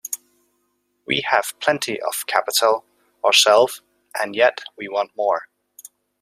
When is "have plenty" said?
1.29-2.01